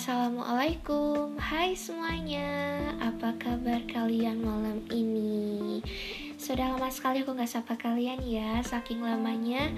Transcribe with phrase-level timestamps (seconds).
[0.00, 2.48] Assalamualaikum, hai semuanya
[3.04, 5.84] Apa kabar kalian malam ini?
[6.40, 9.68] Sudah lama sekali aku gak sapa kalian ya Saking lamanya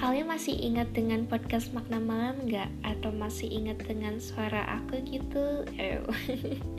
[0.00, 2.72] Kalian masih ingat dengan podcast Makna Malam gak?
[2.80, 5.68] Atau masih ingat dengan suara aku gitu?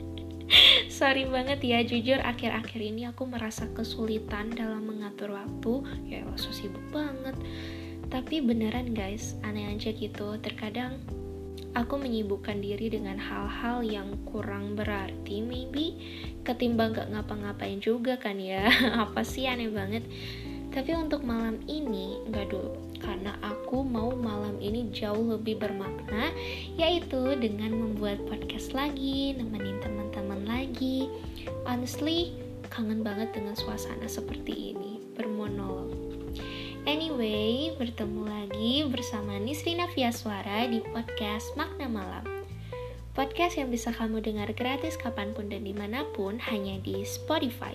[0.98, 5.78] Sorry banget ya, jujur akhir-akhir ini aku merasa kesulitan dalam mengatur waktu
[6.10, 7.38] Ya so sibuk banget
[8.10, 10.98] Tapi beneran guys, aneh aja gitu Terkadang
[11.74, 15.98] aku menyibukkan diri dengan hal-hal yang kurang berarti maybe.
[16.46, 18.70] Ketimbang gak ngapa-ngapain juga kan ya.
[19.04, 20.06] Apa sih aneh banget.
[20.74, 22.74] Tapi untuk malam ini nggak dulu.
[22.98, 26.34] Karena aku mau malam ini jauh lebih bermakna
[26.74, 31.06] yaitu dengan membuat podcast lagi nemenin teman-teman lagi.
[31.62, 32.34] Honestly
[32.74, 34.98] kangen banget dengan suasana seperti ini.
[35.14, 35.94] Bermonolog
[36.84, 42.28] Anyway, bertemu lagi bersama Nisrina Viaswara di podcast Makna Malam.
[43.16, 47.72] Podcast yang bisa kamu dengar gratis kapan pun dan di mana pun hanya di Spotify.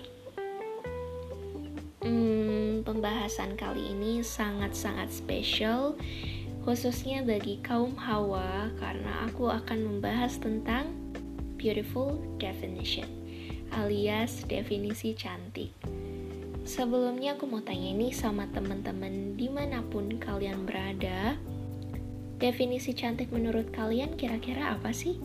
[2.06, 5.98] Hmm, pembahasan kali ini sangat-sangat spesial,
[6.62, 10.86] khususnya bagi kaum hawa karena aku akan membahas tentang
[11.58, 13.10] beautiful definition
[13.74, 15.70] alias definisi cantik.
[16.64, 21.34] Sebelumnya aku mau tanya nih sama teman-teman di mana pun kalian berada,
[22.36, 25.16] definisi cantik menurut kalian kira-kira apa sih?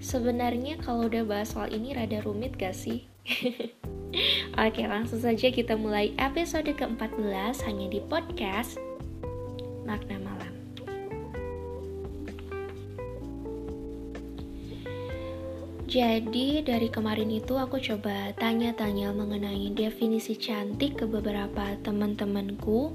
[0.00, 3.04] Sebenarnya kalau udah bahas soal ini rada rumit gak sih?
[4.64, 8.80] Oke, langsung saja kita mulai episode ke-14 hanya di podcast
[9.84, 10.59] Makna Malam.
[15.90, 22.94] Jadi dari kemarin itu aku coba tanya-tanya mengenai definisi cantik ke beberapa teman-temanku.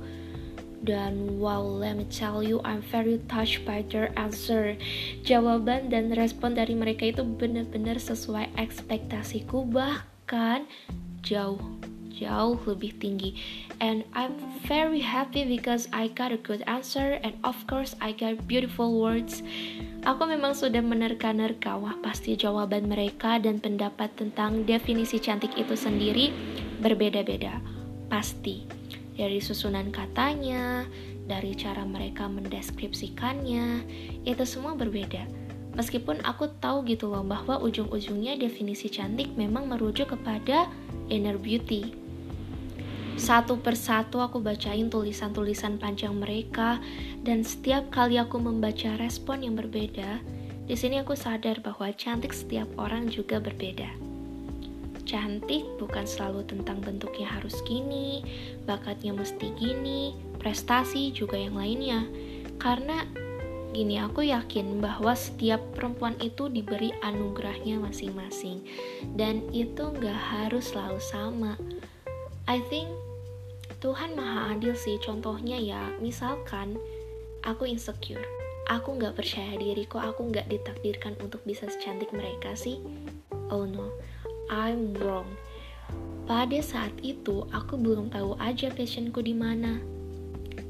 [0.80, 4.80] Dan wow let me tell you I'm very touched by their answer
[5.28, 10.64] jawaban dan respon dari mereka itu benar-benar sesuai ekspektasiku bahkan
[11.26, 11.60] jauh
[12.16, 13.36] jauh lebih tinggi
[13.84, 18.48] and I'm very happy because I got a good answer and of course I got
[18.48, 19.44] beautiful words
[20.06, 26.30] Aku memang sudah menerka-nerka wah pasti jawaban mereka dan pendapat tentang definisi cantik itu sendiri
[26.78, 27.58] berbeda-beda.
[28.06, 28.70] Pasti.
[29.18, 30.86] Dari susunan katanya,
[31.26, 33.82] dari cara mereka mendeskripsikannya,
[34.30, 35.26] itu semua berbeda.
[35.74, 40.70] Meskipun aku tahu gitu loh bahwa ujung-ujungnya definisi cantik memang merujuk kepada
[41.10, 42.05] inner beauty
[43.16, 46.84] satu persatu aku bacain tulisan-tulisan panjang mereka
[47.24, 50.20] dan setiap kali aku membaca respon yang berbeda,
[50.68, 53.88] di sini aku sadar bahwa cantik setiap orang juga berbeda.
[55.06, 58.26] Cantik bukan selalu tentang bentuknya harus gini,
[58.68, 62.04] bakatnya mesti gini, prestasi juga yang lainnya.
[62.58, 63.06] Karena
[63.72, 68.66] gini aku yakin bahwa setiap perempuan itu diberi anugerahnya masing-masing
[69.14, 71.54] dan itu nggak harus selalu sama.
[72.46, 72.90] I think
[73.82, 75.02] Tuhan maha adil sih.
[75.02, 76.78] Contohnya ya misalkan
[77.46, 78.24] aku insecure.
[78.66, 80.02] Aku nggak percaya diri kok.
[80.02, 82.82] Aku nggak ditakdirkan untuk bisa secantik mereka sih.
[83.50, 83.94] Oh no
[84.50, 85.30] I'm wrong.
[86.26, 89.78] Pada saat itu aku belum tahu aja passionku di mana.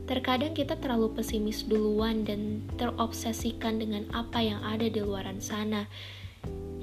[0.05, 5.89] Terkadang kita terlalu pesimis duluan dan terobsesikan dengan apa yang ada di luaran sana,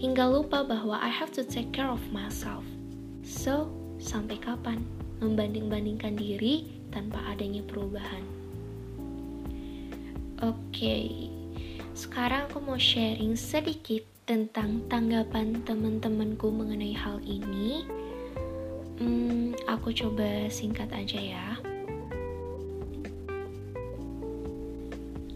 [0.01, 2.67] hingga lupa bahwa I have to take care of myself.
[3.23, 3.71] So,
[4.03, 4.83] sampai kapan?
[5.23, 8.27] membanding-bandingkan diri tanpa adanya perubahan.
[10.43, 11.31] Oke,
[11.95, 17.87] sekarang aku mau sharing sedikit tentang tanggapan teman-temanku mengenai hal ini.
[18.99, 21.49] Hmm, aku coba singkat aja ya.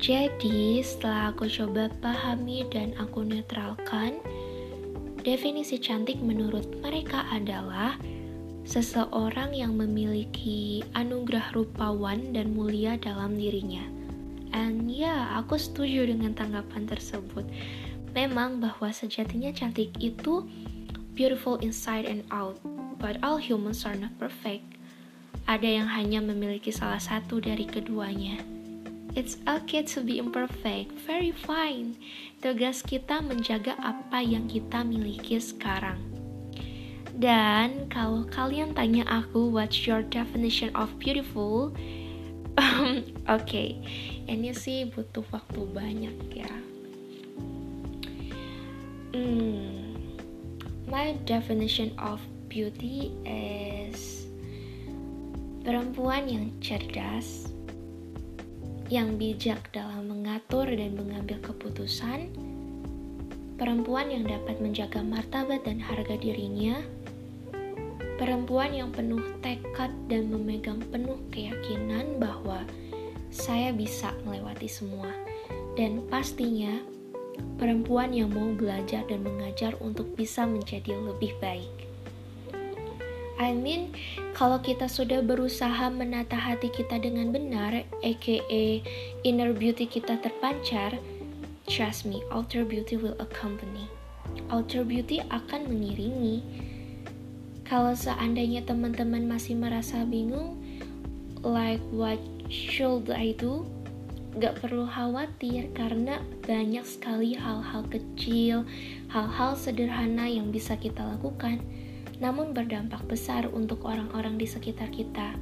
[0.03, 4.22] Jadi, setelah aku coba pahami dan aku netralkan,
[5.26, 7.99] definisi cantik menurut mereka adalah
[8.66, 13.87] seseorang yang memiliki anugerah rupawan dan mulia dalam dirinya.
[14.50, 17.46] And ya, yeah, aku setuju dengan tanggapan tersebut.
[18.11, 20.43] Memang bahwa sejatinya cantik itu
[21.14, 22.58] beautiful inside and out,
[22.99, 24.67] but all humans are not perfect.
[25.46, 28.43] Ada yang hanya memiliki salah satu dari keduanya.
[29.17, 31.96] It's okay to be imperfect, very fine.
[32.43, 36.15] Tugas kita menjaga apa yang kita miliki sekarang.
[37.16, 41.72] Dan kalau kalian tanya aku what's your definition of beautiful?
[42.56, 43.68] Oke, okay.
[44.28, 46.12] ini sih butuh waktu banyak
[46.44, 46.52] ya.
[49.16, 49.96] Hmm,
[50.84, 52.20] my definition of
[52.52, 54.28] beauty is
[55.64, 57.48] perempuan yang cerdas,
[58.92, 62.28] yang bijak dalam mengatur dan mengambil keputusan,
[63.56, 66.80] perempuan yang dapat menjaga martabat dan harga dirinya,
[68.16, 72.64] perempuan yang penuh tekad dan memegang penuh keyakinan bahwa
[73.28, 75.12] saya bisa melewati semua,
[75.76, 76.80] dan pastinya
[77.60, 81.68] perempuan yang mau belajar dan mengajar untuk bisa menjadi lebih baik.
[83.36, 83.92] I mean,
[84.32, 88.36] kalau kita sudah berusaha menata hati kita dengan benar, aka
[89.20, 90.96] inner beauty kita terpancar,
[91.68, 93.84] trust me, outer beauty will accompany.
[94.48, 96.40] Outer beauty akan mengiringi.
[97.66, 100.54] Kalau seandainya teman-teman masih merasa bingung,
[101.42, 103.66] like what should I do?
[104.38, 108.62] Gak perlu khawatir karena banyak sekali hal-hal kecil,
[109.10, 111.58] hal-hal sederhana yang bisa kita lakukan
[112.16, 115.36] namun berdampak besar untuk orang-orang di sekitar kita.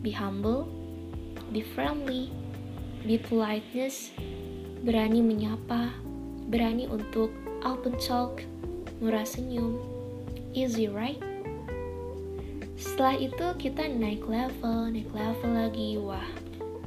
[0.00, 0.68] Be humble,
[1.52, 2.32] be friendly,
[3.04, 4.12] be politeness,
[4.84, 5.92] berani menyapa,
[6.48, 7.32] berani untuk
[7.64, 8.40] open talk,
[9.00, 9.93] murah senyum.
[10.54, 11.18] Easy, right?
[12.78, 16.30] Setelah itu kita naik level, naik level lagi, wah.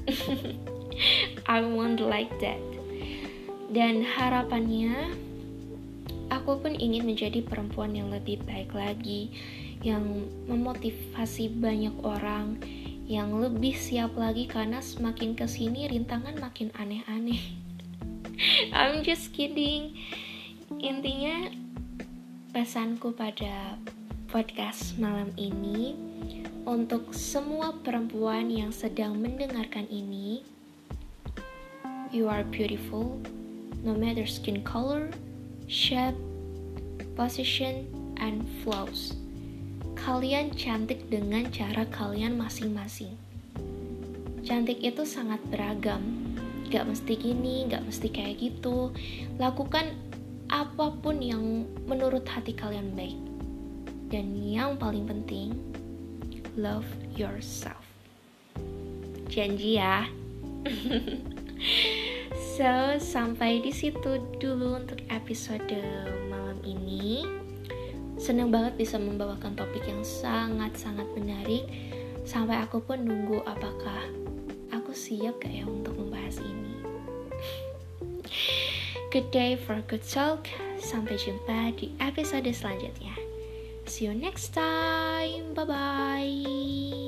[1.52, 2.64] I want like that.
[3.68, 5.12] Dan harapannya
[6.28, 9.32] Aku pun ingin menjadi perempuan yang lebih baik lagi,
[9.80, 12.60] yang memotivasi banyak orang,
[13.08, 17.40] yang lebih siap lagi karena semakin ke sini rintangan makin aneh-aneh.
[18.76, 19.96] I'm just kidding.
[20.84, 21.48] Intinya
[22.56, 23.76] pesanku pada
[24.32, 26.00] podcast malam ini
[26.64, 30.44] untuk semua perempuan yang sedang mendengarkan ini,
[32.12, 33.20] you are beautiful
[33.84, 35.12] no matter skin color,
[35.68, 36.16] shape,
[37.20, 37.84] position,
[38.20, 39.16] and flows.
[40.00, 43.12] Kalian cantik dengan cara kalian masing-masing.
[44.48, 46.00] Cantik itu sangat beragam.
[46.72, 48.92] Gak mesti gini, gak mesti kayak gitu.
[49.36, 49.96] Lakukan
[50.48, 53.20] apa pun yang menurut hati kalian baik.
[54.08, 55.56] Dan yang paling penting,
[56.56, 57.84] love yourself.
[59.28, 60.08] Janji ya.
[62.58, 65.78] So, sampai di situ dulu untuk episode
[66.26, 67.22] malam ini.
[68.18, 71.70] Senang banget bisa membawakan topik yang sangat-sangat menarik.
[72.26, 74.10] Sampai aku pun nunggu apakah
[74.74, 76.77] aku siap gak ya untuk membahas ini.
[79.18, 80.46] Good day for good talk.
[80.78, 83.18] Sampai jumpa di episode selanjutnya.
[83.90, 85.58] See you next time.
[85.58, 87.07] Bye bye.